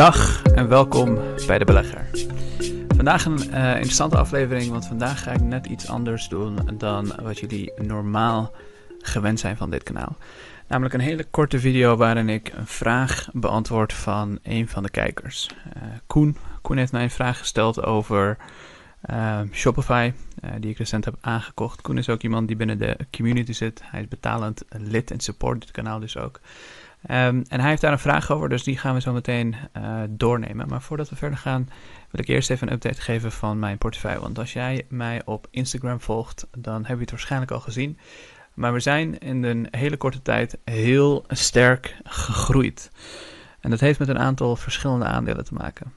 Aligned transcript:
Dag 0.00 0.42
en 0.42 0.68
welkom 0.68 1.18
bij 1.46 1.58
de 1.58 1.64
Belegger. 1.64 2.08
Vandaag 2.96 3.24
een 3.24 3.52
eh, 3.52 3.74
interessante 3.74 4.16
aflevering, 4.16 4.70
want 4.70 4.86
vandaag 4.86 5.22
ga 5.22 5.32
ik 5.32 5.40
net 5.40 5.66
iets 5.66 5.88
anders 5.88 6.28
doen 6.28 6.58
dan 6.78 7.12
wat 7.22 7.38
jullie 7.38 7.72
normaal 7.76 8.52
gewend 8.98 9.40
zijn 9.40 9.56
van 9.56 9.70
dit 9.70 9.82
kanaal. 9.82 10.16
Namelijk 10.66 10.94
een 10.94 11.00
hele 11.00 11.24
korte 11.24 11.60
video 11.60 11.96
waarin 11.96 12.28
ik 12.28 12.52
een 12.56 12.66
vraag 12.66 13.28
beantwoord 13.32 13.92
van 13.92 14.38
een 14.42 14.68
van 14.68 14.82
de 14.82 14.90
kijkers. 14.90 15.50
Uh, 15.76 15.82
Koen. 16.06 16.36
Koen 16.62 16.76
heeft 16.76 16.92
mij 16.92 17.02
een 17.02 17.10
vraag 17.10 17.38
gesteld 17.38 17.82
over 17.82 18.36
uh, 19.10 19.40
Shopify, 19.52 20.12
die 20.58 20.70
ik 20.70 20.78
recent 20.78 21.04
heb 21.04 21.14
aangekocht. 21.20 21.80
Koen 21.80 21.98
is 21.98 22.08
ook 22.08 22.22
iemand 22.22 22.46
die 22.46 22.56
binnen 22.56 22.78
de 22.78 22.96
community 23.10 23.52
zit. 23.52 23.80
Hij 23.84 24.00
is 24.00 24.08
betalend 24.08 24.62
lid 24.68 25.10
en 25.10 25.20
support 25.20 25.60
dit 25.60 25.70
kanaal 25.70 25.98
dus 25.98 26.16
ook. 26.16 26.40
Um, 27.02 27.42
en 27.48 27.60
hij 27.60 27.68
heeft 27.68 27.80
daar 27.80 27.92
een 27.92 27.98
vraag 27.98 28.30
over, 28.30 28.48
dus 28.48 28.62
die 28.62 28.78
gaan 28.78 28.94
we 28.94 29.00
zo 29.00 29.12
meteen 29.12 29.56
uh, 29.76 30.02
doornemen. 30.10 30.68
Maar 30.68 30.82
voordat 30.82 31.08
we 31.08 31.16
verder 31.16 31.38
gaan, 31.38 31.68
wil 32.10 32.20
ik 32.20 32.28
eerst 32.28 32.50
even 32.50 32.66
een 32.66 32.72
update 32.72 33.00
geven 33.00 33.32
van 33.32 33.58
mijn 33.58 33.78
portefeuille. 33.78 34.20
Want 34.20 34.38
als 34.38 34.52
jij 34.52 34.86
mij 34.88 35.22
op 35.24 35.46
Instagram 35.50 36.00
volgt, 36.00 36.46
dan 36.58 36.84
heb 36.84 36.96
je 36.96 37.02
het 37.02 37.10
waarschijnlijk 37.10 37.50
al 37.50 37.60
gezien. 37.60 37.98
Maar 38.54 38.72
we 38.72 38.80
zijn 38.80 39.18
in 39.18 39.42
een 39.42 39.68
hele 39.70 39.96
korte 39.96 40.22
tijd 40.22 40.58
heel 40.64 41.24
sterk 41.28 41.96
gegroeid. 42.04 42.90
En 43.60 43.70
dat 43.70 43.80
heeft 43.80 43.98
met 43.98 44.08
een 44.08 44.18
aantal 44.18 44.56
verschillende 44.56 45.04
aandelen 45.04 45.44
te 45.44 45.54
maken. 45.54 45.92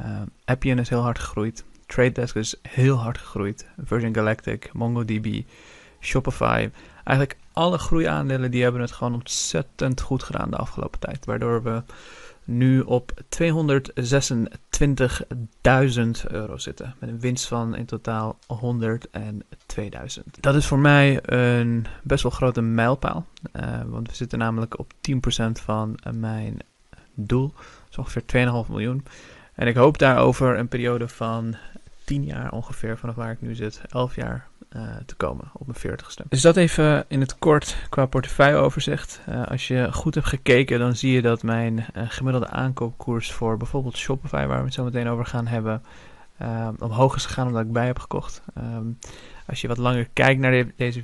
Uh, 0.00 0.20
Appian 0.44 0.78
is 0.78 0.88
heel 0.88 1.02
hard 1.02 1.18
gegroeid. 1.18 1.64
Trade 1.86 2.12
Desk 2.12 2.34
is 2.34 2.54
heel 2.68 2.96
hard 2.96 3.18
gegroeid. 3.18 3.66
Virgin 3.84 4.14
Galactic, 4.14 4.72
MongoDB, 4.72 5.42
Shopify. 6.00 6.68
Eigenlijk 7.04 7.38
alle 7.56 7.78
groeiaandelen 7.78 8.50
die 8.50 8.62
hebben 8.62 8.80
het 8.80 8.92
gewoon 8.92 9.14
ontzettend 9.14 10.00
goed 10.00 10.22
gedaan 10.22 10.50
de 10.50 10.56
afgelopen 10.56 11.00
tijd. 11.00 11.24
Waardoor 11.24 11.62
we 11.62 11.82
nu 12.44 12.80
op 12.80 13.12
226.000 13.20 13.20
euro 16.28 16.56
zitten. 16.56 16.94
Met 16.98 17.10
een 17.10 17.20
winst 17.20 17.46
van 17.46 17.76
in 17.76 17.84
totaal 17.84 18.38
102.000. 18.54 18.58
Dat 20.40 20.54
is 20.54 20.66
voor 20.66 20.78
mij 20.78 21.18
een 21.22 21.86
best 22.02 22.22
wel 22.22 22.32
grote 22.32 22.60
mijlpaal. 22.60 23.26
Uh, 23.52 23.80
want 23.86 24.08
we 24.08 24.14
zitten 24.14 24.38
namelijk 24.38 24.78
op 24.78 24.92
10% 24.92 24.96
van 25.52 25.98
mijn 26.14 26.58
doel. 27.14 27.52
Dat 27.54 27.90
is 27.90 27.98
ongeveer 27.98 28.22
2,5 28.66 28.70
miljoen. 28.70 29.04
En 29.54 29.66
ik 29.66 29.76
hoop 29.76 29.98
daarover 29.98 30.58
een 30.58 30.68
periode 30.68 31.08
van 31.08 31.56
10 32.04 32.24
jaar 32.24 32.52
ongeveer, 32.52 32.98
vanaf 32.98 33.14
waar 33.14 33.30
ik 33.30 33.40
nu 33.40 33.54
zit, 33.54 33.80
11 33.88 34.16
jaar 34.16 34.48
te 35.06 35.14
komen 35.16 35.50
op 35.52 35.66
mijn 35.66 35.98
40ste. 35.98 36.28
Dus 36.28 36.40
dat 36.40 36.56
even 36.56 37.04
in 37.08 37.20
het 37.20 37.38
kort 37.38 37.76
qua 37.88 38.06
portefeuilleoverzicht. 38.06 39.20
Uh, 39.28 39.46
als 39.46 39.68
je 39.68 39.92
goed 39.92 40.14
hebt 40.14 40.26
gekeken, 40.26 40.78
dan 40.78 40.96
zie 40.96 41.12
je 41.12 41.22
dat 41.22 41.42
mijn 41.42 41.76
uh, 41.76 42.02
gemiddelde 42.06 42.48
aankoopkoers 42.48 43.32
voor 43.32 43.56
bijvoorbeeld 43.56 43.96
Shopify, 43.96 44.46
waar 44.46 44.58
we 44.58 44.64
het 44.64 44.74
zo 44.74 44.84
meteen 44.84 45.08
over 45.08 45.26
gaan 45.26 45.46
hebben, 45.46 45.82
omhoog 46.78 47.16
is 47.16 47.26
gegaan 47.26 47.46
omdat 47.46 47.64
ik 47.64 47.72
bij 47.72 47.86
heb 47.86 47.98
gekocht. 47.98 48.42
Um, 48.58 48.98
als 49.46 49.60
je 49.60 49.68
wat 49.68 49.78
langer 49.78 50.08
kijkt 50.12 50.40
naar 50.40 50.50
de, 50.50 50.72
deze 50.76 51.02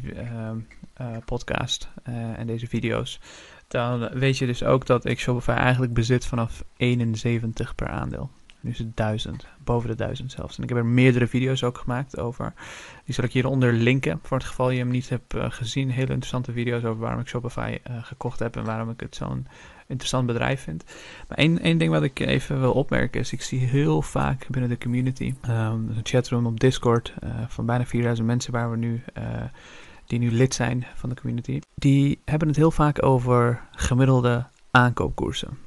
podcast 1.25 1.89
en 2.37 2.47
deze 2.47 2.67
video's, 2.67 3.21
dan 3.69 4.09
weet 4.13 4.39
je 4.39 4.47
dus 4.47 4.65
ook 4.65 4.87
dat 4.87 5.05
ik 5.05 5.21
Shopify 5.21 5.51
eigenlijk 5.51 5.95
bezit 5.95 6.27
vanaf 6.27 6.65
71 6.77 7.75
per 7.75 7.89
aandeel. 7.89 8.31
Nu 8.63 8.71
is 8.71 8.79
het 8.79 8.97
1000, 8.97 9.47
boven 9.65 9.89
de 9.89 9.95
1000 9.95 10.33
zelfs. 10.33 10.57
En 10.57 10.63
ik 10.63 10.69
heb 10.69 10.79
er 10.79 10.87
meerdere 10.87 11.27
video's 11.27 11.63
ook 11.63 11.79
gemaakt 11.79 12.19
over. 12.19 12.53
Die 13.05 13.15
zal 13.15 13.25
ik 13.25 13.33
hieronder 13.33 13.73
linken, 13.73 14.21
voor 14.23 14.37
het 14.37 14.47
geval 14.47 14.71
je 14.71 14.79
hem 14.79 14.91
niet 14.91 15.09
hebt 15.09 15.35
uh, 15.35 15.45
gezien. 15.49 15.91
Hele 15.91 16.07
interessante 16.07 16.53
video's 16.53 16.85
over 16.85 17.01
waarom 17.01 17.21
ik 17.21 17.29
Shopify 17.29 17.79
uh, 17.91 17.97
gekocht 18.03 18.39
heb 18.39 18.57
en 18.57 18.65
waarom 18.65 18.91
ik 18.91 19.01
het 19.01 19.17
zo'n 19.17 19.47
interessant 19.87 20.27
bedrijf 20.27 20.63
vind. 20.63 20.85
Maar 21.29 21.39
één, 21.39 21.59
één 21.59 21.79
ding 21.79 21.91
wat 21.91 22.03
ik 22.03 22.19
even 22.19 22.61
wil 22.61 22.73
opmerken 22.73 23.21
is, 23.21 23.33
ik 23.33 23.43
zie 23.43 23.59
heel 23.59 24.03
vaak 24.03 24.47
binnen 24.51 24.71
de 24.71 24.79
community, 24.79 25.35
um, 25.49 25.53
een 25.53 26.01
chatroom 26.03 26.47
op 26.47 26.61
Discord 26.61 27.15
uh, 27.25 27.31
van 27.49 27.67
bijna 27.67 27.87
4000 27.87 28.27
mensen 28.27 28.53
waar 28.53 28.71
we 28.71 28.77
nu 28.77 29.03
die 30.07 30.19
nu 30.19 30.33
lid 30.33 30.55
zijn 30.55 30.87
van 30.95 31.09
de 31.09 31.15
community, 31.15 31.61
die 31.75 32.21
hebben 32.25 32.49
het 32.49 32.57
heel 32.57 32.71
vaak 32.71 33.05
over 33.05 33.63
gemiddelde 33.71 34.47
aankoopkoersen. 34.71 35.59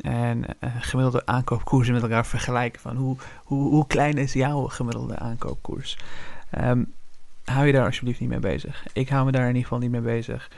En 0.00 0.44
uh, 0.60 0.70
gemiddelde 0.80 1.26
aankoopkoersen 1.26 1.94
met 1.94 2.02
elkaar 2.02 2.26
vergelijken. 2.26 2.80
Van 2.80 2.96
hoe, 2.96 3.16
hoe, 3.44 3.68
hoe 3.68 3.86
klein 3.86 4.18
is 4.18 4.32
jouw 4.32 4.66
gemiddelde 4.66 5.16
aankoopkoers? 5.16 5.98
Um, 6.58 6.92
hou 7.44 7.66
je 7.66 7.72
daar 7.72 7.84
alsjeblieft 7.84 8.20
niet 8.20 8.28
mee 8.28 8.38
bezig. 8.38 8.86
Ik 8.92 9.08
hou 9.08 9.24
me 9.24 9.32
daar 9.32 9.42
in 9.42 9.48
ieder 9.48 9.62
geval 9.62 9.78
niet 9.78 9.90
mee 9.90 10.00
bezig. 10.00 10.50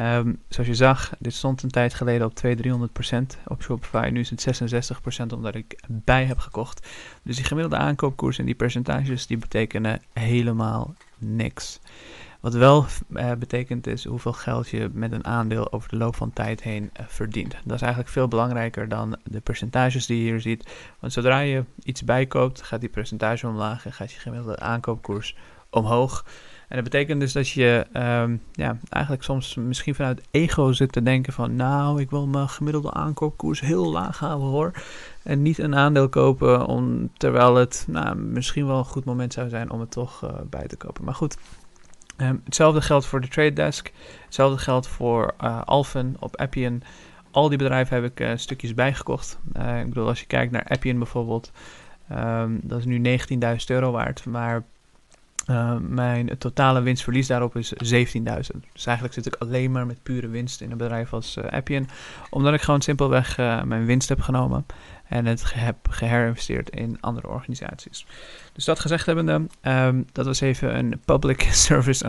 Um, 0.00 0.42
zoals 0.48 0.68
je 0.68 0.74
zag, 0.74 1.12
dit 1.18 1.34
stond 1.34 1.62
een 1.62 1.70
tijd 1.70 1.94
geleden 1.94 2.26
op 2.26 2.32
200-300% 2.46 3.42
op 3.46 3.62
Shopify. 3.62 4.08
Nu 4.12 4.20
is 4.20 4.30
het 4.30 4.62
66% 5.22 5.34
omdat 5.34 5.54
ik 5.54 5.80
bij 5.86 6.24
heb 6.24 6.38
gekocht. 6.38 6.88
Dus 7.22 7.36
die 7.36 7.44
gemiddelde 7.44 7.84
aankoopkoers 7.84 8.38
en 8.38 8.44
die 8.44 8.54
percentages 8.54 9.26
die 9.26 9.36
betekenen 9.36 10.02
helemaal 10.12 10.94
niks. 11.18 11.80
Wat 12.40 12.54
wel 12.54 12.86
uh, 13.10 13.32
betekent 13.32 13.86
is 13.86 14.04
hoeveel 14.04 14.32
geld 14.32 14.68
je 14.68 14.90
met 14.92 15.12
een 15.12 15.24
aandeel 15.24 15.72
over 15.72 15.88
de 15.88 15.96
loop 15.96 16.16
van 16.16 16.32
tijd 16.32 16.62
heen 16.62 16.90
uh, 17.00 17.06
verdient. 17.06 17.56
Dat 17.64 17.74
is 17.74 17.80
eigenlijk 17.80 18.12
veel 18.12 18.28
belangrijker 18.28 18.88
dan 18.88 19.16
de 19.24 19.40
percentages 19.40 20.06
die 20.06 20.24
je 20.24 20.30
hier 20.30 20.40
ziet. 20.40 20.70
Want 21.00 21.12
zodra 21.12 21.38
je 21.38 21.64
iets 21.82 22.04
bijkoopt, 22.04 22.62
gaat 22.62 22.80
die 22.80 22.88
percentage 22.88 23.46
omlaag 23.46 23.86
en 23.86 23.92
gaat 23.92 24.12
je 24.12 24.20
gemiddelde 24.20 24.58
aankoopkoers 24.58 25.36
omhoog. 25.70 26.24
En 26.68 26.74
dat 26.74 26.84
betekent 26.84 27.20
dus 27.20 27.32
dat 27.32 27.48
je 27.48 27.86
um, 27.92 28.42
ja, 28.52 28.78
eigenlijk 28.88 29.24
soms 29.24 29.54
misschien 29.54 29.94
vanuit 29.94 30.22
ego 30.30 30.72
zit 30.72 30.92
te 30.92 31.02
denken 31.02 31.32
van... 31.32 31.56
nou, 31.56 32.00
ik 32.00 32.10
wil 32.10 32.26
mijn 32.26 32.48
gemiddelde 32.48 32.92
aankoopkoers 32.92 33.60
heel 33.60 33.90
laag 33.90 34.18
houden 34.18 34.48
hoor. 34.48 34.72
En 35.22 35.42
niet 35.42 35.58
een 35.58 35.76
aandeel 35.76 36.08
kopen 36.08 36.66
om, 36.66 37.10
terwijl 37.16 37.54
het 37.54 37.84
nou, 37.88 38.16
misschien 38.16 38.66
wel 38.66 38.78
een 38.78 38.84
goed 38.84 39.04
moment 39.04 39.32
zou 39.32 39.48
zijn 39.48 39.70
om 39.70 39.80
het 39.80 39.90
toch 39.90 40.24
uh, 40.24 40.30
bij 40.50 40.66
te 40.66 40.76
kopen. 40.76 41.04
Maar 41.04 41.14
goed, 41.14 41.36
Um, 42.22 42.40
hetzelfde 42.44 42.80
geldt 42.80 43.06
voor 43.06 43.20
de 43.20 43.28
Trade 43.28 43.52
Desk. 43.52 43.92
Hetzelfde 44.24 44.58
geldt 44.58 44.86
voor 44.86 45.34
uh, 45.40 45.62
Alphen 45.64 46.16
op 46.18 46.36
Appian. 46.36 46.82
Al 47.30 47.48
die 47.48 47.58
bedrijven 47.58 48.02
heb 48.02 48.10
ik 48.10 48.20
uh, 48.20 48.32
stukjes 48.34 48.74
bijgekocht. 48.74 49.38
Uh, 49.56 49.80
ik 49.80 49.88
bedoel, 49.88 50.08
als 50.08 50.20
je 50.20 50.26
kijkt 50.26 50.52
naar 50.52 50.64
Appian 50.64 50.98
bijvoorbeeld, 50.98 51.52
um, 52.12 52.60
dat 52.62 52.78
is 52.78 52.84
nu 52.84 53.18
19.000 53.18 53.56
euro 53.66 53.90
waard. 53.90 54.24
Maar 54.24 54.64
mijn 55.80 56.38
totale 56.38 56.80
winstverlies 56.80 57.26
daarop 57.26 57.56
is 57.56 57.72
17.000. 57.72 57.80
Dus 58.72 58.86
eigenlijk 58.86 59.14
zit 59.14 59.26
ik 59.26 59.34
alleen 59.38 59.70
maar 59.70 59.86
met 59.86 60.02
pure 60.02 60.28
winst 60.28 60.60
in 60.60 60.70
een 60.70 60.76
bedrijf 60.76 61.12
als 61.12 61.38
Appian. 61.50 61.88
Omdat 62.30 62.54
ik 62.54 62.60
gewoon 62.60 62.80
simpelweg 62.80 63.36
mijn 63.64 63.86
winst 63.86 64.08
heb 64.08 64.20
genomen 64.20 64.66
en 65.08 65.26
het 65.26 65.54
heb 65.54 65.76
geherinvesteerd 65.90 66.70
in 66.70 66.96
andere 67.00 67.28
organisaties. 67.28 68.06
Dus 68.52 68.64
dat 68.64 68.80
gezegd 68.80 69.06
hebbende, 69.06 69.46
um, 69.62 70.06
dat 70.12 70.26
was 70.26 70.40
even 70.40 70.78
een 70.78 71.00
public 71.04 71.42
service 71.68 72.06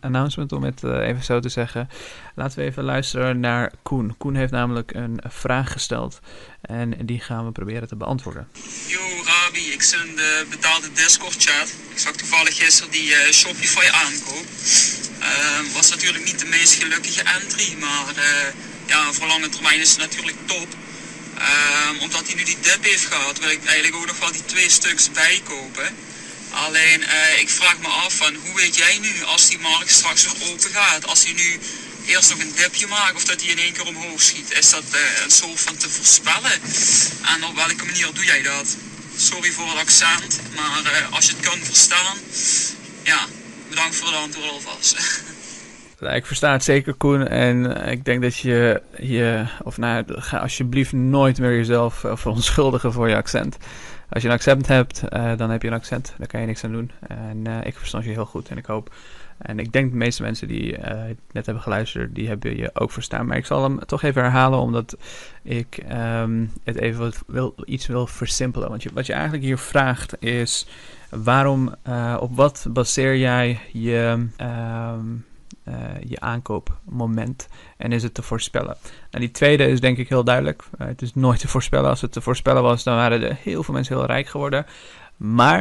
announcement 0.00 0.52
om 0.52 0.62
het 0.62 0.82
even 0.82 1.24
zo 1.24 1.40
te 1.40 1.48
zeggen. 1.48 1.88
Laten 2.34 2.58
we 2.58 2.64
even 2.64 2.84
luisteren 2.84 3.40
naar 3.40 3.72
Koen. 3.82 4.14
Koen 4.18 4.34
heeft 4.34 4.52
namelijk 4.52 4.94
een 4.94 5.20
vraag 5.28 5.72
gesteld 5.72 6.20
en 6.60 7.06
die 7.06 7.20
gaan 7.20 7.44
we 7.44 7.52
proberen 7.52 7.88
te 7.88 7.96
beantwoorden. 7.96 8.46
Ik 9.48 9.82
in 9.82 10.16
de 10.16 10.46
betaalde 10.50 10.92
Discord 10.92 11.42
chat. 11.44 11.68
Ik 11.90 11.98
zag 11.98 12.12
toevallig 12.12 12.56
gisteren 12.56 12.90
die 12.90 13.08
uh, 13.08 13.32
Shopify 13.32 13.88
aankoop. 13.88 14.46
Uh, 15.20 15.72
was 15.72 15.90
natuurlijk 15.90 16.24
niet 16.24 16.38
de 16.38 16.44
meest 16.44 16.74
gelukkige 16.74 17.22
entry, 17.22 17.76
maar 17.78 18.14
uh, 18.16 18.24
ja, 18.86 19.12
voor 19.12 19.26
lange 19.26 19.48
termijn 19.48 19.80
is 19.80 19.88
het 19.88 19.98
natuurlijk 19.98 20.36
top. 20.46 20.68
Um, 21.88 21.98
omdat 21.98 22.26
hij 22.26 22.34
nu 22.34 22.44
die 22.44 22.60
dip 22.60 22.84
heeft 22.84 23.06
gehad, 23.06 23.38
wil 23.38 23.50
ik 23.50 23.64
eigenlijk 23.64 23.96
ook 23.96 24.06
nog 24.06 24.18
wel 24.18 24.32
die 24.32 24.44
twee 24.44 24.70
stuks 24.70 25.10
bijkopen. 25.10 25.96
Alleen, 26.50 27.04
ik 27.38 27.48
vraag 27.48 27.78
me 27.78 27.88
af 27.88 28.14
van, 28.14 28.34
hoe 28.34 28.54
weet 28.54 28.76
jij 28.76 28.98
nu 28.98 29.24
als 29.24 29.48
die 29.48 29.58
markt 29.58 29.90
straks 29.90 30.22
weer 30.22 30.50
open 30.50 30.70
gaat? 30.70 31.06
Als 31.06 31.24
hij 31.24 31.32
nu 31.32 31.60
eerst 32.06 32.30
nog 32.30 32.38
een 32.38 32.54
dipje 32.56 32.86
maakt 32.86 33.14
of 33.14 33.24
dat 33.24 33.40
hij 33.40 33.50
in 33.50 33.58
één 33.58 33.72
keer 33.72 33.86
omhoog 33.86 34.22
schiet? 34.22 34.50
Is 34.52 34.70
dat 34.70 34.84
uh, 34.94 35.00
een 35.24 35.30
soort 35.30 35.60
van 35.60 35.76
te 35.76 35.90
voorspellen? 35.90 36.60
En 37.34 37.44
op 37.44 37.54
welke 37.54 37.84
manier 37.84 38.12
doe 38.12 38.24
jij 38.24 38.42
dat? 38.42 38.76
Sorry 39.20 39.52
voor 39.52 39.68
het 39.68 39.76
accent, 39.76 40.40
maar 40.54 40.82
uh, 40.82 41.12
als 41.12 41.26
je 41.26 41.32
het 41.36 41.46
kan 41.46 41.58
verstaan, 41.58 42.16
ja, 43.02 43.26
bedankt 43.68 43.96
voor 43.96 44.06
het 44.08 44.16
antwoord 44.16 44.50
alvast. 44.50 44.96
Ik 46.00 46.26
versta 46.26 46.52
het 46.52 46.64
zeker, 46.64 46.94
Koen. 46.94 47.26
En 47.26 47.86
ik 47.88 48.04
denk 48.04 48.22
dat 48.22 48.36
je 48.36 48.82
je, 48.98 49.44
of 49.62 49.78
nou, 49.78 50.04
ga 50.06 50.38
alsjeblieft 50.38 50.92
nooit 50.92 51.38
meer 51.38 51.56
jezelf 51.56 52.04
verontschuldigen 52.06 52.92
voor 52.92 53.08
je 53.08 53.16
accent. 53.16 53.56
Als 54.08 54.22
je 54.22 54.28
een 54.28 54.34
accent 54.34 54.66
hebt, 54.66 55.02
uh, 55.12 55.36
dan 55.36 55.50
heb 55.50 55.62
je 55.62 55.68
een 55.68 55.74
accent. 55.74 56.14
Daar 56.18 56.26
kan 56.26 56.40
je 56.40 56.46
niks 56.46 56.64
aan 56.64 56.72
doen. 56.72 56.90
En 57.06 57.46
ik 57.64 57.76
verstand 57.76 58.04
je 58.04 58.10
heel 58.10 58.26
goed. 58.26 58.48
En 58.48 58.56
ik 58.56 58.66
hoop, 58.66 58.94
en 59.38 59.58
ik 59.58 59.72
denk 59.72 59.90
de 59.90 59.96
meeste 59.96 60.22
mensen 60.22 60.48
die 60.48 60.78
net 61.32 61.46
hebben 61.46 61.62
geluisterd, 61.62 62.14
die 62.14 62.28
hebben 62.28 62.56
je 62.56 62.70
ook 62.74 62.90
verstaan. 62.90 63.26
Maar 63.26 63.36
ik 63.36 63.46
zal 63.46 63.62
hem 63.62 63.78
toch 63.86 64.02
even 64.02 64.22
herhalen, 64.22 64.58
omdat 64.58 64.96
ik 65.42 65.78
um, 66.22 66.52
het 66.64 66.76
even 66.76 67.00
wat 67.00 67.22
wil, 67.26 67.54
iets 67.64 67.86
wil 67.86 68.06
versimpelen. 68.06 68.68
Want 68.68 68.82
je, 68.82 68.90
wat 68.94 69.06
je 69.06 69.12
eigenlijk 69.12 69.44
hier 69.44 69.58
vraagt 69.58 70.22
is, 70.22 70.66
waarom, 71.10 71.74
op 72.18 72.36
wat 72.36 72.66
baseer 72.70 73.16
jij 73.16 73.58
je... 73.72 74.26
Um, 74.40 75.28
uh, 75.68 75.74
je 76.06 76.20
aankoopmoment 76.20 77.48
en 77.76 77.92
is 77.92 78.02
het 78.02 78.14
te 78.14 78.22
voorspellen. 78.22 78.76
Nou, 79.10 79.24
die 79.24 79.30
tweede 79.30 79.68
is 79.68 79.80
denk 79.80 79.98
ik 79.98 80.08
heel 80.08 80.24
duidelijk. 80.24 80.64
Uh, 80.78 80.86
het 80.86 81.02
is 81.02 81.14
nooit 81.14 81.40
te 81.40 81.48
voorspellen. 81.48 81.90
Als 81.90 82.00
het 82.00 82.12
te 82.12 82.20
voorspellen 82.20 82.62
was, 82.62 82.82
dan 82.82 82.96
waren 82.96 83.22
er 83.22 83.36
heel 83.42 83.62
veel 83.62 83.74
mensen 83.74 83.96
heel 83.96 84.06
rijk 84.06 84.26
geworden. 84.26 84.66
Maar 85.16 85.60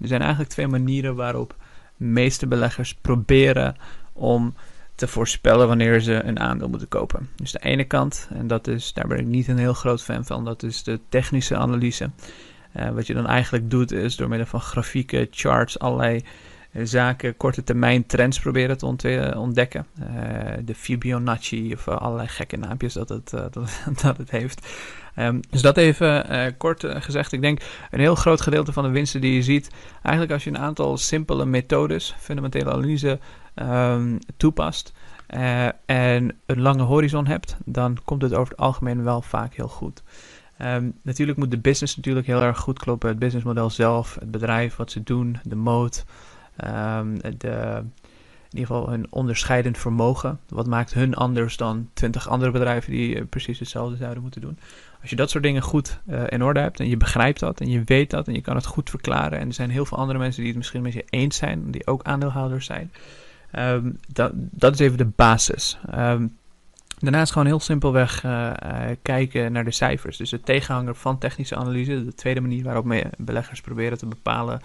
er 0.00 0.08
zijn 0.08 0.20
eigenlijk 0.20 0.50
twee 0.50 0.66
manieren 0.66 1.14
waarop 1.14 1.54
meeste 1.96 2.46
beleggers 2.46 2.94
proberen 2.94 3.76
om 4.12 4.54
te 4.94 5.06
voorspellen 5.06 5.68
wanneer 5.68 6.00
ze 6.00 6.22
een 6.24 6.40
aandeel 6.40 6.68
moeten 6.68 6.88
kopen. 6.88 7.28
Dus 7.36 7.52
de 7.52 7.58
ene 7.58 7.84
kant, 7.84 8.28
en 8.32 8.46
dat 8.46 8.66
is, 8.66 8.92
daar 8.92 9.06
ben 9.06 9.18
ik 9.18 9.26
niet 9.26 9.48
een 9.48 9.58
heel 9.58 9.74
groot 9.74 10.02
fan 10.02 10.24
van, 10.24 10.44
dat 10.44 10.62
is 10.62 10.82
de 10.82 11.00
technische 11.08 11.56
analyse. 11.56 12.10
Uh, 12.76 12.90
wat 12.90 13.06
je 13.06 13.14
dan 13.14 13.26
eigenlijk 13.26 13.70
doet 13.70 13.92
is 13.92 14.16
door 14.16 14.28
middel 14.28 14.46
van 14.46 14.60
grafieken, 14.60 15.26
charts, 15.30 15.78
allerlei 15.78 16.24
zaken, 16.82 17.36
korte 17.36 17.64
termijn 17.64 18.06
trends 18.06 18.40
proberen 18.40 18.78
te 18.78 18.86
ont 18.86 19.04
ontdekken. 19.36 19.86
Uh, 20.00 20.06
de 20.64 20.74
Fibonacci 20.74 21.72
of 21.72 21.88
allerlei 21.88 22.28
gekke 22.28 22.56
naampjes 22.56 22.92
dat 22.92 23.08
het, 23.08 23.30
dat, 23.52 23.54
dat 24.02 24.16
het 24.16 24.30
heeft. 24.30 24.66
Um, 25.18 25.40
dus 25.50 25.62
dat 25.62 25.76
even 25.76 26.54
kort 26.56 26.84
gezegd. 26.86 27.32
Ik 27.32 27.40
denk 27.40 27.60
een 27.90 28.00
heel 28.00 28.14
groot 28.14 28.40
gedeelte 28.40 28.72
van 28.72 28.84
de 28.84 28.90
winsten 28.90 29.20
die 29.20 29.34
je 29.34 29.42
ziet, 29.42 29.70
eigenlijk 30.02 30.32
als 30.32 30.44
je 30.44 30.50
een 30.50 30.58
aantal 30.58 30.96
simpele 30.96 31.46
methodes, 31.46 32.14
fundamentele 32.18 32.70
analyse, 32.70 33.18
um, 33.54 34.18
toepast 34.36 34.92
en 35.86 36.36
een 36.46 36.60
lange 36.60 36.82
horizon 36.82 37.26
hebt, 37.26 37.56
dan 37.64 37.98
komt 38.04 38.22
het 38.22 38.34
over 38.34 38.50
het 38.50 38.60
algemeen 38.60 39.02
wel 39.04 39.22
vaak 39.22 39.54
heel 39.54 39.68
goed. 39.68 40.02
Um, 40.62 40.92
natuurlijk 41.02 41.38
moet 41.38 41.50
de 41.50 41.58
business 41.58 41.96
natuurlijk 41.96 42.26
heel 42.26 42.42
erg 42.42 42.58
goed 42.58 42.78
kloppen. 42.78 43.08
Het 43.08 43.18
businessmodel 43.18 43.70
zelf, 43.70 44.16
het 44.20 44.30
bedrijf, 44.30 44.76
wat 44.76 44.90
ze 44.90 45.02
doen, 45.02 45.38
de 45.42 45.54
mode, 45.54 45.96
um, 46.64 47.20
de, 47.38 47.82
in 48.50 48.58
ieder 48.58 48.66
geval 48.66 48.90
hun 48.90 49.06
onderscheidend 49.10 49.78
vermogen. 49.78 50.40
Wat 50.48 50.66
maakt 50.66 50.94
hun 50.94 51.14
anders 51.14 51.56
dan 51.56 51.88
twintig 51.92 52.28
andere 52.28 52.50
bedrijven 52.50 52.92
die 52.92 53.14
uh, 53.14 53.22
precies 53.30 53.58
hetzelfde 53.58 53.96
zouden 53.96 54.22
moeten 54.22 54.40
doen. 54.40 54.58
Als 55.00 55.10
je 55.10 55.16
dat 55.16 55.30
soort 55.30 55.44
dingen 55.44 55.62
goed 55.62 56.00
uh, 56.06 56.22
in 56.26 56.42
orde 56.42 56.60
hebt 56.60 56.80
en 56.80 56.88
je 56.88 56.96
begrijpt 56.96 57.40
dat 57.40 57.60
en 57.60 57.70
je 57.70 57.82
weet 57.84 58.10
dat 58.10 58.28
en 58.28 58.34
je 58.34 58.40
kan 58.40 58.56
het 58.56 58.66
goed 58.66 58.90
verklaren. 58.90 59.38
En 59.38 59.46
er 59.46 59.54
zijn 59.54 59.70
heel 59.70 59.86
veel 59.86 59.98
andere 59.98 60.18
mensen 60.18 60.40
die 60.40 60.50
het 60.50 60.58
misschien 60.58 60.82
met 60.82 60.92
je 60.92 61.04
eens 61.10 61.36
zijn, 61.36 61.70
die 61.70 61.86
ook 61.86 62.02
aandeelhouders 62.02 62.66
zijn. 62.66 62.92
Um, 63.58 63.98
dat, 64.12 64.32
dat 64.34 64.72
is 64.72 64.78
even 64.78 64.98
de 64.98 65.06
basis. 65.16 65.78
Um, 65.94 66.36
Daarnaast 66.98 67.32
gewoon 67.32 67.46
heel 67.46 67.60
simpelweg 67.60 68.24
uh, 68.24 68.30
uh, 68.32 68.80
kijken 69.02 69.52
naar 69.52 69.64
de 69.64 69.70
cijfers. 69.70 70.16
Dus 70.16 70.30
de 70.30 70.40
tegenhanger 70.40 70.94
van 70.94 71.18
technische 71.18 71.56
analyse, 71.56 72.04
de 72.04 72.14
tweede 72.14 72.40
manier 72.40 72.64
waarop 72.64 73.12
beleggers 73.16 73.60
proberen 73.60 73.98
te 73.98 74.06
bepalen 74.06 74.60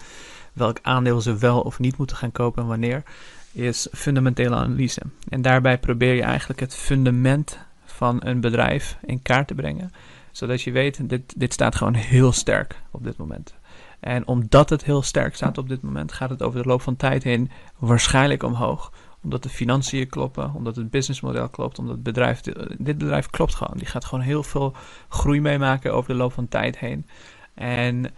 welk 0.52 0.78
aandeel 0.82 1.20
ze 1.20 1.36
wel 1.36 1.60
of 1.60 1.78
niet 1.78 1.96
moeten 1.96 2.16
gaan 2.16 2.32
kopen 2.32 2.62
en 2.62 2.68
wanneer, 2.68 3.02
is 3.52 3.88
fundamentele 3.92 4.54
analyse. 4.54 5.02
En 5.28 5.42
daarbij 5.42 5.78
probeer 5.78 6.14
je 6.14 6.22
eigenlijk 6.22 6.60
het 6.60 6.74
fundament 6.74 7.58
van 7.84 8.20
een 8.24 8.40
bedrijf 8.40 8.96
in 9.06 9.22
kaart 9.22 9.46
te 9.46 9.54
brengen, 9.54 9.92
zodat 10.30 10.62
je 10.62 10.70
weet, 10.70 11.08
dit, 11.08 11.34
dit 11.36 11.52
staat 11.52 11.74
gewoon 11.74 11.94
heel 11.94 12.32
sterk 12.32 12.80
op 12.90 13.04
dit 13.04 13.16
moment. 13.16 13.54
En 14.00 14.26
omdat 14.26 14.70
het 14.70 14.84
heel 14.84 15.02
sterk 15.02 15.34
staat 15.34 15.58
op 15.58 15.68
dit 15.68 15.82
moment, 15.82 16.12
gaat 16.12 16.30
het 16.30 16.42
over 16.42 16.62
de 16.62 16.68
loop 16.68 16.82
van 16.82 16.96
tijd 16.96 17.22
heen 17.22 17.50
waarschijnlijk 17.78 18.42
omhoog 18.42 18.92
omdat 19.22 19.42
de 19.42 19.48
financiën 19.48 20.08
kloppen, 20.08 20.54
omdat 20.54 20.76
het 20.76 20.90
businessmodel 20.90 21.48
klopt, 21.48 21.78
omdat 21.78 21.94
het 21.94 22.02
bedrijf, 22.02 22.40
dit 22.78 22.98
bedrijf 22.98 23.30
klopt 23.30 23.54
gewoon. 23.54 23.76
Die 23.76 23.86
gaat 23.86 24.04
gewoon 24.04 24.24
heel 24.24 24.42
veel 24.42 24.74
groei 25.08 25.40
meemaken 25.40 25.94
over 25.94 26.10
de 26.10 26.16
loop 26.16 26.32
van 26.32 26.48
tijd 26.48 26.78
heen. 26.78 27.06
En 27.54 28.10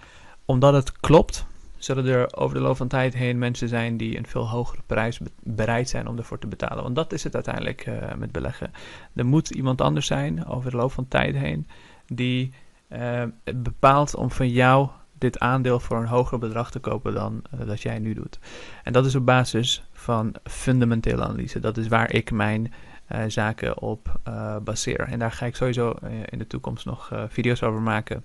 omdat 0.44 0.74
het 0.74 1.00
klopt, 1.00 1.46
zullen 1.76 2.06
er 2.06 2.36
over 2.36 2.56
de 2.56 2.62
loop 2.62 2.76
van 2.76 2.88
tijd 2.88 3.14
heen 3.14 3.38
mensen 3.38 3.68
zijn 3.68 3.96
die 3.96 4.16
een 4.18 4.26
veel 4.26 4.48
hogere 4.48 4.82
prijs 4.86 5.20
bereid 5.42 5.88
zijn 5.88 6.08
om 6.08 6.18
ervoor 6.18 6.38
te 6.38 6.46
betalen. 6.46 6.82
Want 6.82 6.96
dat 6.96 7.12
is 7.12 7.24
het 7.24 7.34
uiteindelijk 7.34 7.86
uh, 7.86 8.14
met 8.16 8.32
beleggen. 8.32 8.72
Er 9.14 9.26
moet 9.26 9.50
iemand 9.50 9.80
anders 9.80 10.06
zijn 10.06 10.46
over 10.46 10.70
de 10.70 10.76
loop 10.76 10.92
van 10.92 11.08
tijd 11.08 11.36
heen 11.36 11.66
die 12.06 12.52
uh, 12.88 13.22
bepaalt 13.54 14.14
om 14.14 14.30
van 14.30 14.48
jou 14.48 14.88
dit 15.24 15.38
aandeel 15.38 15.80
voor 15.80 15.96
een 15.96 16.06
hoger 16.06 16.38
bedrag 16.38 16.70
te 16.70 16.78
kopen 16.78 17.14
dan 17.14 17.42
uh, 17.54 17.66
dat 17.66 17.82
jij 17.82 17.98
nu 17.98 18.14
doet. 18.14 18.38
En 18.82 18.92
dat 18.92 19.06
is 19.06 19.14
op 19.14 19.26
basis 19.26 19.84
van 19.92 20.34
fundamentele 20.44 21.24
analyse. 21.24 21.60
Dat 21.60 21.76
is 21.76 21.88
waar 21.88 22.12
ik 22.12 22.30
mijn 22.30 22.72
uh, 23.12 23.18
zaken 23.26 23.80
op 23.80 24.20
uh, 24.28 24.56
baseer. 24.56 25.00
En 25.00 25.18
daar 25.18 25.32
ga 25.32 25.46
ik 25.46 25.56
sowieso 25.56 25.94
in 26.24 26.38
de 26.38 26.46
toekomst 26.46 26.86
nog 26.86 27.12
video's 27.28 27.62
over 27.62 27.80
maken. 27.80 28.24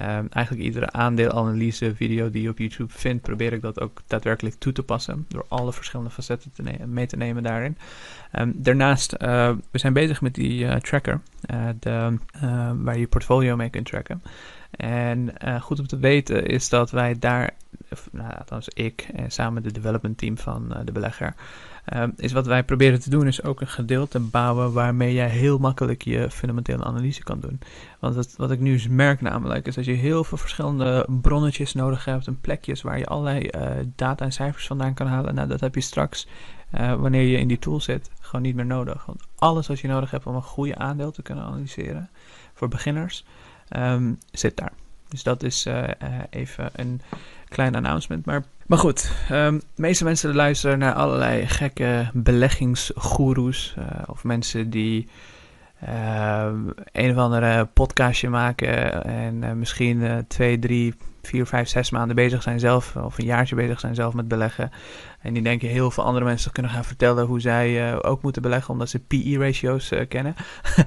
Um, 0.00 0.26
eigenlijk 0.30 0.66
iedere 0.66 0.92
aandeelanalyse 0.92 1.94
video 1.94 2.30
die 2.30 2.42
je 2.42 2.48
op 2.48 2.58
YouTube 2.58 2.92
vindt, 2.92 3.22
probeer 3.22 3.52
ik 3.52 3.60
dat 3.60 3.80
ook 3.80 4.02
daadwerkelijk 4.06 4.54
toe 4.54 4.72
te 4.72 4.82
passen. 4.82 5.26
Door 5.28 5.44
alle 5.48 5.72
verschillende 5.72 6.10
facetten 6.10 6.52
te 6.52 6.62
mee 6.86 7.06
te 7.06 7.16
nemen 7.16 7.42
daarin. 7.42 7.78
Um, 8.38 8.52
daarnaast, 8.56 9.12
we 9.70 9.78
zijn 9.78 9.92
bezig 9.92 10.20
met 10.20 10.34
die 10.34 10.80
tracker, 10.80 11.20
de, 11.78 12.18
waar 12.82 12.98
je 12.98 13.06
portfolio 13.06 13.56
mee 13.56 13.70
kunt 13.70 13.86
tracken. 13.86 14.22
En 14.70 15.32
uh, 15.44 15.60
goed 15.60 15.78
om 15.78 15.86
te 15.86 15.98
weten 15.98 16.46
is 16.46 16.68
dat 16.68 16.90
wij 16.90 17.18
daar, 17.18 17.50
of, 17.90 18.08
nou, 18.12 18.34
althans 18.38 18.68
ik 18.68 19.08
en 19.14 19.30
samen 19.30 19.54
met 19.54 19.64
het 19.64 19.74
development 19.74 20.18
team 20.18 20.38
van 20.38 20.66
uh, 20.70 20.78
de 20.84 20.92
belegger, 20.92 21.34
is 22.16 22.32
wat 22.32 22.46
wij 22.46 22.64
proberen 22.64 23.00
te 23.00 23.10
doen, 23.10 23.26
is 23.26 23.42
ook 23.42 23.60
een 23.60 23.66
gedeelte 23.66 24.20
bouwen 24.20 24.72
waarmee 24.72 25.14
jij 25.14 25.28
heel 25.28 25.58
makkelijk 25.58 26.02
je 26.02 26.30
fundamentele 26.30 26.84
analyse 26.84 27.22
kan 27.22 27.40
doen. 27.40 27.60
Want 27.98 28.36
wat 28.36 28.50
ik 28.50 28.60
nu 28.60 28.80
merk 28.88 29.20
namelijk, 29.20 29.66
is 29.66 29.74
dat 29.74 29.84
je 29.84 29.92
heel 29.92 30.24
veel 30.24 30.38
verschillende 30.38 31.06
bronnetjes 31.20 31.74
nodig 31.74 32.04
hebt 32.04 32.26
en 32.26 32.40
plekjes 32.40 32.82
waar 32.82 32.98
je 32.98 33.06
allerlei 33.06 33.50
data 33.96 34.24
en 34.24 34.32
cijfers 34.32 34.66
vandaan 34.66 34.94
kan 34.94 35.06
halen. 35.06 35.34
Nou, 35.34 35.48
dat 35.48 35.60
heb 35.60 35.74
je 35.74 35.80
straks, 35.80 36.28
wanneer 36.98 37.22
je 37.22 37.38
in 37.38 37.48
die 37.48 37.58
tool 37.58 37.80
zit, 37.80 38.10
gewoon 38.20 38.42
niet 38.42 38.54
meer 38.54 38.66
nodig. 38.66 39.06
Want 39.06 39.22
alles 39.38 39.66
wat 39.66 39.80
je 39.80 39.88
nodig 39.88 40.10
hebt 40.10 40.26
om 40.26 40.34
een 40.34 40.42
goede 40.42 40.76
aandeel 40.76 41.10
te 41.10 41.22
kunnen 41.22 41.44
analyseren, 41.44 42.10
voor 42.54 42.68
beginners, 42.68 43.24
um, 43.76 44.18
zit 44.32 44.56
daar. 44.56 44.72
Dus 45.08 45.22
dat 45.22 45.42
is 45.42 45.66
uh, 45.66 45.74
uh, 45.74 45.88
even 46.30 46.70
een 46.72 47.00
klein 47.48 47.74
announcement. 47.74 48.24
Maar, 48.24 48.44
maar 48.66 48.78
goed, 48.78 49.12
um, 49.30 49.58
de 49.58 49.82
meeste 49.82 50.04
mensen 50.04 50.34
luisteren 50.34 50.78
naar 50.78 50.94
allerlei 50.94 51.46
gekke 51.46 52.10
beleggingsgoeroes. 52.12 53.74
Uh, 53.78 53.84
of 54.06 54.24
mensen 54.24 54.70
die 54.70 55.08
een 56.92 57.10
of 57.10 57.16
andere 57.16 57.64
podcastje 57.64 58.28
maken 58.28 59.04
en 59.04 59.58
misschien 59.58 60.24
twee, 60.28 60.58
drie, 60.58 60.94
vier, 61.22 61.46
vijf, 61.46 61.68
zes 61.68 61.90
maanden 61.90 62.16
bezig 62.16 62.42
zijn 62.42 62.60
zelf, 62.60 62.96
of 62.96 63.18
een 63.18 63.24
jaartje 63.24 63.54
bezig 63.54 63.80
zijn 63.80 63.94
zelf 63.94 64.14
met 64.14 64.28
beleggen. 64.28 64.70
En 65.20 65.32
die 65.32 65.42
denken 65.42 65.68
heel 65.68 65.90
veel 65.90 66.04
andere 66.04 66.24
mensen 66.24 66.52
kunnen 66.52 66.72
gaan 66.72 66.84
vertellen 66.84 67.26
hoe 67.26 67.40
zij 67.40 68.02
ook 68.02 68.22
moeten 68.22 68.42
beleggen, 68.42 68.72
omdat 68.72 68.88
ze 68.88 68.98
PE-ratio's 68.98 69.92
kennen. 70.08 70.34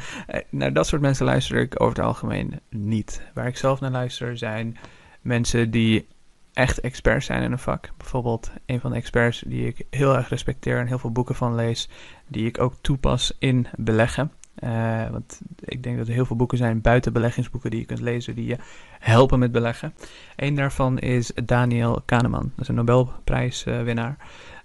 naar 0.49 0.73
dat 0.73 0.87
soort 0.87 1.01
mensen 1.01 1.25
luister 1.25 1.57
ik 1.59 1.81
over 1.81 1.95
het 1.95 2.05
algemeen 2.05 2.59
niet. 2.69 3.21
Waar 3.33 3.47
ik 3.47 3.57
zelf 3.57 3.79
naar 3.79 3.91
luister 3.91 4.37
zijn 4.37 4.77
mensen 5.21 5.71
die 5.71 6.07
echt 6.53 6.79
experts 6.79 7.25
zijn 7.25 7.43
in 7.43 7.51
een 7.51 7.59
vak. 7.59 7.89
Bijvoorbeeld 7.97 8.51
een 8.65 8.79
van 8.79 8.91
de 8.91 8.97
experts 8.97 9.43
die 9.47 9.67
ik 9.67 9.85
heel 9.89 10.15
erg 10.15 10.29
respecteer 10.29 10.79
en 10.79 10.87
heel 10.87 10.99
veel 10.99 11.11
boeken 11.11 11.35
van 11.35 11.55
lees, 11.55 11.89
die 12.27 12.45
ik 12.45 12.59
ook 12.59 12.73
toepas 12.81 13.35
in 13.39 13.67
beleggen. 13.77 14.31
Uh, 14.59 15.09
want 15.09 15.41
ik 15.59 15.83
denk 15.83 15.97
dat 15.97 16.07
er 16.07 16.13
heel 16.13 16.25
veel 16.25 16.35
boeken 16.35 16.57
zijn 16.57 16.81
buiten 16.81 17.13
beleggingsboeken 17.13 17.69
die 17.69 17.79
je 17.79 17.85
kunt 17.85 17.99
lezen 17.99 18.35
die 18.35 18.45
je 18.45 18.57
helpen 18.99 19.39
met 19.39 19.51
beleggen. 19.51 19.93
Een 20.35 20.55
daarvan 20.55 20.99
is 20.99 21.31
Daniel 21.45 22.01
Kahneman, 22.05 22.51
dat 22.55 22.61
is 22.61 22.67
een 22.67 22.75
Nobelprijswinnaar. 22.75 24.17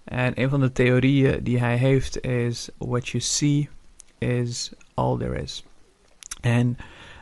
en 0.04 0.40
een 0.40 0.48
van 0.48 0.60
de 0.60 0.72
theorieën 0.72 1.42
die 1.42 1.58
hij 1.58 1.76
heeft 1.76 2.20
is: 2.20 2.68
What 2.78 3.08
you 3.08 3.22
see 3.22 3.68
is 4.18 4.72
all 4.94 5.18
there 5.18 5.42
is. 5.42 5.64
En 6.40 6.76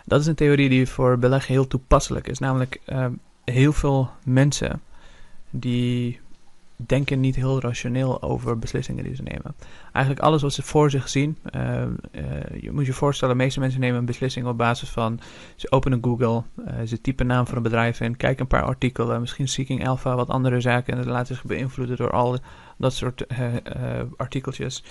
dat 0.05 0.21
is 0.21 0.27
een 0.27 0.35
theorie 0.35 0.69
die 0.69 0.89
voor 0.89 1.19
beleggen 1.19 1.53
heel 1.53 1.67
toepasselijk 1.67 2.29
is. 2.29 2.39
Namelijk, 2.39 2.81
uh, 2.87 3.07
heel 3.45 3.73
veel 3.73 4.11
mensen 4.25 4.83
die 5.51 6.21
denken 6.77 7.21
niet 7.21 7.37
heel 7.37 7.61
rationeel 7.61 8.23
over 8.23 8.59
beslissingen 8.59 9.05
die 9.05 9.15
ze 9.15 9.23
nemen. 9.23 9.55
Eigenlijk 9.93 10.25
alles 10.25 10.43
wat 10.43 10.53
ze 10.53 10.63
voor 10.63 10.91
zich 10.91 11.09
zien. 11.09 11.39
Uh, 11.57 11.83
uh, 11.83 11.87
je 12.61 12.73
moet 12.73 12.87
je 12.87 12.93
voorstellen, 12.93 13.37
de 13.37 13.43
meeste 13.43 13.61
mensen 13.61 13.81
nemen 13.81 13.99
een 13.99 14.05
beslissing 14.05 14.47
op 14.47 14.57
basis 14.57 14.89
van... 14.89 15.21
ze 15.57 15.71
openen 15.71 15.99
Google, 16.03 16.43
uh, 16.59 16.75
ze 16.87 17.01
typen 17.01 17.27
naam 17.27 17.47
van 17.47 17.57
een 17.57 17.63
bedrijf 17.63 18.01
in... 18.01 18.17
kijken 18.17 18.41
een 18.41 18.47
paar 18.47 18.63
artikelen, 18.63 19.21
misschien 19.21 19.49
Seeking 19.49 19.89
Alpha, 19.89 20.15
wat 20.15 20.29
andere 20.29 20.61
zaken... 20.61 20.93
en 20.93 20.99
dat 20.99 21.13
laten 21.13 21.35
zich 21.35 21.45
beïnvloeden 21.45 21.97
door 21.97 22.11
al 22.11 22.39
dat 22.79 22.95
soort 22.95 23.27
artikeltjes 24.17 24.85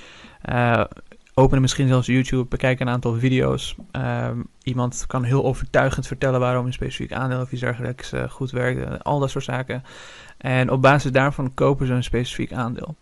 openen 1.38 1.62
misschien 1.62 1.88
zelfs 1.88 2.08
YouTube, 2.08 2.46
bekijken 2.46 2.88
een 2.88 2.94
aantal 2.94 3.20
video's. 3.20 3.76
Um, 3.92 4.48
iemand 4.64 5.04
kan 5.08 5.24
heel 5.24 5.46
overtuigend 5.46 6.08
vertellen 6.08 6.40
waarom 6.40 6.66
een 6.66 6.74
specifiek 6.74 7.14
aandeel 7.14 7.42
of 7.42 7.52
iets 7.52 7.62
dergelijks 7.62 8.14
uh, 8.14 8.30
goed 8.30 8.52
werkt. 8.52 9.04
al 9.04 9.20
dat 9.20 9.30
soort 9.30 9.44
zaken. 9.44 9.84
En 10.38 10.72
op 10.72 10.82
basis 10.82 11.12
daarvan 11.12 11.54
kopen 11.54 11.88
ze 11.88 11.94
een 11.94 12.04
specifiek 12.04 12.54
aandeel. 12.54 12.96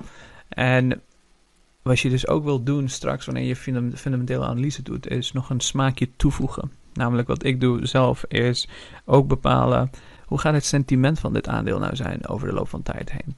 En 0.49 1.01
wat 1.81 1.99
je 1.99 2.09
dus 2.09 2.27
ook 2.27 2.43
wil 2.43 2.63
doen 2.63 2.89
straks 2.89 3.25
wanneer 3.25 3.43
je 3.43 3.55
fundamentele 3.95 4.45
analyse 4.45 4.81
doet, 4.81 5.07
is 5.07 5.31
nog 5.31 5.49
een 5.49 5.59
smaakje 5.59 6.09
toevoegen. 6.15 6.71
Namelijk 6.93 7.27
wat 7.27 7.43
ik 7.43 7.61
doe 7.61 7.85
zelf 7.85 8.25
is 8.25 8.67
ook 9.05 9.27
bepalen 9.27 9.89
hoe 10.25 10.39
gaat 10.39 10.53
het 10.53 10.65
sentiment 10.65 11.19
van 11.19 11.33
dit 11.33 11.47
aandeel 11.47 11.79
nou 11.79 11.95
zijn 11.95 12.27
over 12.27 12.47
de 12.47 12.53
loop 12.53 12.69
van 12.69 12.83
tijd 12.83 13.11
heen. 13.11 13.35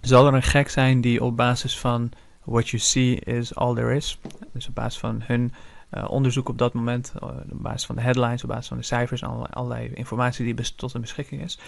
Zal 0.00 0.26
er 0.26 0.34
een 0.34 0.42
gek 0.42 0.68
zijn 0.68 1.00
die 1.00 1.22
op 1.22 1.36
basis 1.36 1.78
van 1.78 2.10
what 2.44 2.68
you 2.68 2.82
see 2.82 3.14
is 3.14 3.54
all 3.54 3.74
there 3.74 3.94
is. 3.94 4.18
Dus 4.52 4.68
op 4.68 4.74
basis 4.74 5.00
van 5.00 5.20
hun 5.24 5.52
uh, 5.94 6.10
onderzoek 6.10 6.48
op 6.48 6.58
dat 6.58 6.72
moment, 6.72 7.12
uh, 7.16 7.28
op 7.28 7.62
basis 7.62 7.86
van 7.86 7.94
de 7.94 8.02
headlines, 8.02 8.42
op 8.42 8.48
basis 8.48 8.68
van 8.68 8.76
de 8.76 8.82
cijfers, 8.82 9.22
allerlei, 9.22 9.52
allerlei 9.52 9.90
informatie 9.94 10.54
die 10.54 10.74
tot 10.74 10.92
hun 10.92 11.00
beschikking 11.00 11.42
is, 11.42 11.58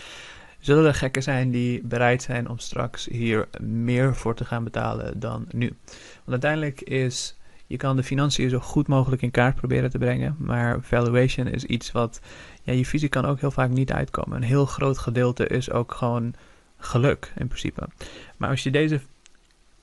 zullen 0.59 0.87
er 0.87 0.95
gekken 0.95 1.23
zijn 1.23 1.51
die 1.51 1.83
bereid 1.83 2.23
zijn 2.23 2.49
om 2.49 2.59
straks 2.59 3.07
hier 3.07 3.49
meer 3.61 4.17
voor 4.17 4.35
te 4.35 4.45
gaan 4.45 4.65
betalen 4.65 5.21
dan 5.21 5.47
nu. 5.51 5.77
Want 6.15 6.31
uiteindelijk 6.31 6.81
is, 6.81 7.37
je 7.67 7.77
kan 7.77 7.97
de 7.97 8.03
financiën 8.03 8.51
zo 8.51 8.59
goed 8.59 8.87
mogelijk 8.87 9.23
in 9.23 9.31
kaart 9.31 9.55
proberen 9.55 9.91
te 9.91 9.99
brengen, 9.99 10.37
maar 10.39 10.83
valuation 10.83 11.47
is 11.47 11.65
iets 11.65 11.93
wat, 11.93 12.21
ja, 12.63 12.73
je 12.73 12.87
visie 12.87 13.09
kan 13.09 13.25
ook 13.25 13.41
heel 13.41 13.51
vaak 13.51 13.71
niet 13.71 13.93
uitkomen. 13.93 14.37
Een 14.37 14.49
heel 14.49 14.67
groot 14.67 14.99
gedeelte 14.99 15.47
is 15.47 15.71
ook 15.71 15.93
gewoon 15.93 16.35
geluk 16.77 17.33
in 17.37 17.47
principe. 17.47 17.89
Maar 18.37 18.51
als 18.51 18.63
je 18.63 18.71
deze 18.71 19.01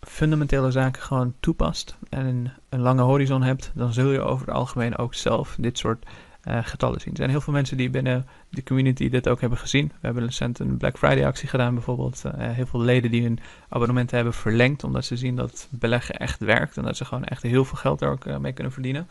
fundamentele 0.07 0.71
zaken 0.71 1.01
gewoon 1.01 1.33
toepast 1.39 1.97
en 2.09 2.53
een, 2.69 2.79
lange 2.79 3.01
horizon 3.01 3.41
hebt, 3.43 3.71
dan 3.73 3.93
zul 3.93 4.11
je 4.11 4.21
over 4.21 4.45
het 4.45 4.55
algemeen 4.55 4.97
ook 4.97 5.13
zelf 5.13 5.55
dit 5.59 5.77
soort 5.77 6.05
uh, 6.47 6.57
getallen 6.63 6.99
zien. 6.99 7.11
Er 7.11 7.17
zijn 7.17 7.29
heel 7.29 7.41
veel 7.41 7.53
mensen 7.53 7.77
die 7.77 7.89
binnen 7.89 8.27
de 8.49 8.63
community 8.63 9.09
dit 9.09 9.27
ook 9.27 9.41
hebben 9.41 9.57
gezien. 9.57 9.87
We 9.87 10.05
hebben 10.05 10.25
recent 10.25 10.59
een 10.59 10.77
Black 10.77 10.97
Friday 10.97 11.25
actie 11.25 11.47
gedaan 11.47 11.73
bijvoorbeeld. 11.73 12.21
Uh, 12.25 12.31
heel 12.35 12.65
veel 12.65 12.81
leden 12.81 13.11
die 13.11 13.23
hun 13.23 13.39
abonnementen 13.69 14.15
hebben 14.15 14.33
verlengd 14.33 14.83
omdat 14.83 15.05
ze 15.05 15.17
zien 15.17 15.35
dat 15.35 15.67
beleggen 15.69 16.15
echt 16.15 16.39
werkt 16.39 16.77
en 16.77 16.83
dat 16.83 16.97
ze 16.97 17.05
gewoon 17.05 17.23
echt 17.23 17.41
heel 17.43 17.65
veel 17.65 17.77
geld 17.77 18.01
er 18.01 18.09
ook 18.09 18.25
uh, 18.25 18.37
mee 18.37 18.53
kunnen 18.53 18.73
verdienen. 18.73 19.07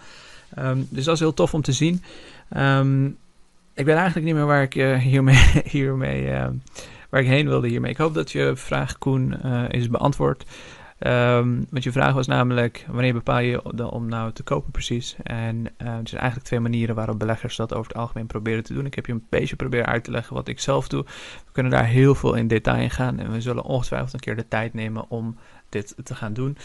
Um, 0.59 0.87
dus 0.91 1.05
dat 1.05 1.15
is 1.15 1.21
heel 1.21 1.35
tof 1.35 1.55
om 1.55 1.63
te 1.63 1.73
zien. 1.73 2.03
Um, 2.57 3.17
ik 3.75 3.85
weet 3.85 3.97
eigenlijk 3.97 4.27
niet 4.27 4.35
meer 4.35 4.47
waar 4.47 4.63
ik 4.63 4.73
hiermee, 5.03 5.63
hiermee 5.65 6.31
waar 7.11 7.21
ik 7.21 7.27
heen 7.27 7.49
wilde 7.49 7.69
hiermee. 7.69 7.91
Ik 7.91 7.97
hoop 7.97 8.15
dat 8.15 8.33
je 8.33 8.53
vraag, 8.57 8.99
Koen, 8.99 9.43
is 9.71 9.89
beantwoord. 9.89 10.45
Um, 11.07 11.67
want 11.71 11.85
je 11.85 11.93
vraag 11.93 12.15
was 12.15 12.27
namelijk, 12.27 12.87
wanneer 12.89 13.13
bepaal 13.13 13.39
je 13.39 13.91
om 13.91 14.09
nou 14.09 14.33
te 14.33 14.43
kopen 14.43 14.71
precies? 14.71 15.17
En 15.23 15.57
uh, 15.57 15.67
er 15.89 16.09
zijn 16.09 16.21
eigenlijk 16.21 16.45
twee 16.45 16.61
manieren 16.61 16.95
waarop 16.95 17.19
beleggers 17.19 17.57
dat 17.57 17.75
over 17.75 17.93
het 17.93 18.01
algemeen 18.01 18.27
proberen 18.27 18.65
te 18.65 18.75
doen. 18.75 18.87
Ik 18.87 18.95
heb 18.95 19.07
je 19.07 19.13
een 19.13 19.27
beetje 19.29 19.57
proberen 19.57 19.87
uit 19.87 20.05
te 20.05 20.11
leggen 20.11 20.35
wat 20.35 20.49
ik 20.49 20.61
zelf 20.61 20.89
doe. 20.89 21.05
We 21.45 21.53
kunnen 21.53 21.73
daar 21.73 21.87
heel 21.87 22.15
veel 22.15 22.35
in 22.35 22.49
detail 22.49 22.83
in 22.83 22.91
gaan 22.91 23.19
en 23.19 23.33
we 23.33 23.41
zullen 23.41 23.65
ongetwijfeld 23.65 24.13
een 24.13 24.21
keer 24.21 24.37
de 24.37 24.49
tijd 24.49 24.75
nemen 24.75 25.05
om 25.09 25.37
dit 25.69 25.95
te 26.03 26.15
gaan 26.15 26.33
doen. 26.33 26.57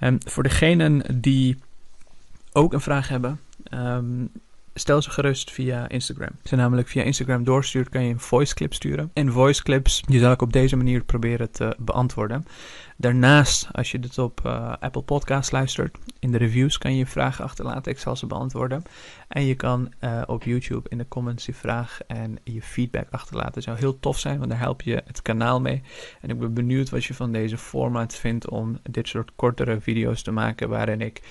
Um, 0.00 0.18
voor 0.24 0.42
degenen 0.42 1.20
die 1.20 1.58
ook 2.52 2.72
een 2.72 2.80
vraag 2.80 3.08
hebben, 3.08 3.40
um, 3.74 4.30
stel 4.74 5.02
ze 5.02 5.10
gerust 5.10 5.50
via 5.50 5.88
Instagram. 5.88 6.30
Als 6.40 6.50
je 6.50 6.56
namelijk 6.56 6.88
via 6.88 7.02
Instagram 7.02 7.44
doorstuurt, 7.44 7.88
kan 7.88 8.04
je 8.04 8.12
een 8.12 8.20
voice 8.20 8.54
clip 8.54 8.74
sturen. 8.74 9.10
En 9.12 9.32
voice 9.32 9.62
clips, 9.62 10.02
die 10.06 10.20
zal 10.20 10.32
ik 10.32 10.42
op 10.42 10.52
deze 10.52 10.76
manier 10.76 11.04
proberen 11.04 11.50
te 11.50 11.76
beantwoorden. 11.78 12.44
Daarnaast, 12.96 13.68
als 13.72 13.90
je 13.90 13.98
dit 13.98 14.18
op 14.18 14.40
uh, 14.46 14.72
Apple 14.80 15.02
Podcasts 15.02 15.50
luistert, 15.50 15.98
in 16.18 16.32
de 16.32 16.38
reviews 16.38 16.78
kan 16.78 16.92
je 16.92 16.98
je 16.98 17.06
vragen 17.06 17.44
achterlaten. 17.44 17.92
Ik 17.92 17.98
zal 17.98 18.16
ze 18.16 18.26
beantwoorden. 18.26 18.82
En 19.28 19.44
je 19.44 19.54
kan 19.54 19.92
uh, 20.00 20.22
op 20.26 20.42
YouTube 20.42 20.88
in 20.88 20.98
de 20.98 21.08
comments 21.08 21.46
je 21.46 21.54
vraag 21.54 22.00
en 22.06 22.38
je 22.44 22.62
feedback 22.62 23.06
achterlaten. 23.10 23.52
Dat 23.52 23.62
zou 23.62 23.78
heel 23.78 24.00
tof 24.00 24.18
zijn, 24.18 24.38
want 24.38 24.50
daar 24.50 24.58
help 24.58 24.82
je 24.82 25.02
het 25.06 25.22
kanaal 25.22 25.60
mee. 25.60 25.82
En 26.20 26.30
ik 26.30 26.38
ben 26.38 26.54
benieuwd 26.54 26.90
wat 26.90 27.04
je 27.04 27.14
van 27.14 27.32
deze 27.32 27.58
format 27.58 28.14
vindt 28.14 28.48
om 28.48 28.78
dit 28.90 29.08
soort 29.08 29.32
kortere 29.36 29.80
video's 29.80 30.22
te 30.22 30.30
maken 30.30 30.68
waarin 30.68 31.00
ik 31.00 31.22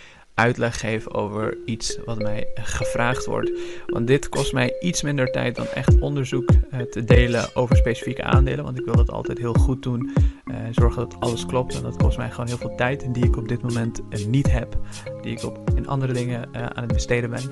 uitleg 0.42 0.80
geef 0.80 1.08
over 1.08 1.58
iets 1.66 1.98
wat 2.06 2.22
mij 2.22 2.48
gevraagd 2.54 3.26
wordt. 3.26 3.52
Want 3.88 4.08
dit 4.08 4.30
kost 4.30 4.54
mij 4.54 4.76
iets 4.80 5.02
minder 5.02 5.32
tijd 5.32 5.56
dan 5.56 5.66
echt 5.66 6.00
onderzoek 6.00 6.50
uh, 6.52 6.80
te 6.82 7.04
delen 7.04 7.56
over 7.56 7.76
specifieke 7.76 8.24
aandelen. 8.24 8.64
Want 8.64 8.80
ik 8.80 8.86
wil 8.86 8.96
dat 8.96 9.12
altijd 9.12 9.38
heel 9.38 9.54
goed 9.54 9.84
doen. 9.84 10.12
Uh, 10.46 10.58
zorgen 10.72 11.10
dat 11.10 11.20
alles 11.20 11.46
klopt. 11.46 11.76
En 11.76 11.82
dat 11.82 11.98
kost 11.98 12.18
mij 12.18 12.30
gewoon 12.30 12.48
heel 12.48 12.58
veel 12.58 12.76
tijd 12.76 13.14
die 13.14 13.26
ik 13.26 13.38
op 13.38 13.48
dit 13.48 13.62
moment 13.62 14.02
niet 14.28 14.52
heb. 14.52 14.78
Die 15.22 15.32
ik 15.32 15.44
op, 15.44 15.70
in 15.76 15.88
andere 15.88 16.14
dingen 16.14 16.54
aan 16.54 16.84
het 16.84 16.94
besteden 16.94 17.30
ben. 17.30 17.44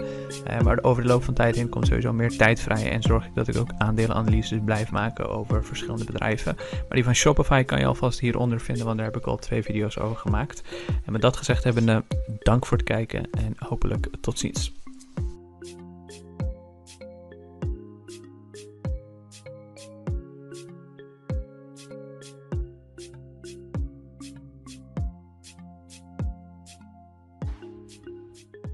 maar 0.64 0.80
over 0.82 1.02
de 1.02 1.08
loop 1.08 1.24
van 1.24 1.34
tijd 1.34 1.56
heen 1.56 1.70
komt 1.70 1.88
sowieso 1.88 2.14
meer 2.14 2.38
tijd 2.38 2.60
vrij. 2.60 2.92
En 2.92 3.02
zorg 3.02 3.26
ik 3.26 3.36
dat 3.36 3.48
ik 3.48 3.58
ook 3.58 3.72
aandelenanalyses 3.78 4.60
blijf 4.66 4.92
maken 4.92 5.30
over 5.30 5.64
verschillende 5.66 6.06
bedrijven. 6.06 6.56
Maar 6.56 6.86
die 6.90 7.04
van 7.04 7.16
Shopify 7.16 7.64
kan 7.64 7.80
je 7.80 7.86
alvast 7.86 8.20
hieronder 8.20 8.60
vinden. 8.60 8.86
Want 8.86 8.98
daar 8.98 9.06
heb 9.06 9.18
ik 9.18 9.26
al 9.26 9.38
twee 9.38 9.64
video's 9.64 9.98
over 9.98 10.18
gemaakt. 10.18 10.62
En 11.06 11.12
met 11.12 11.22
dat 11.22 11.38
gezegd 11.38 11.64
hebbende, 11.64 12.04
dank 12.40 12.66
kijken 12.84 13.30
en 13.32 13.54
hopelijk 13.58 14.08
tot 14.22 14.40
ziens. 14.40 14.74